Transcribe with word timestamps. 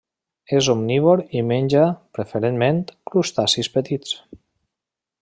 És 0.59 0.69
omnívor 0.73 1.21
i 1.41 1.43
menja, 1.51 1.83
preferentment, 2.19 2.83
crustacis 3.13 3.73
petits. 3.77 4.17